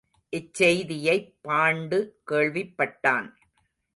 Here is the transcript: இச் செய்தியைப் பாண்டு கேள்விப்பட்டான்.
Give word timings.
இச் 0.33 0.53
செய்தியைப் 0.53 1.37
பாண்டு 1.47 1.99
கேள்விப்பட்டான். 2.31 3.29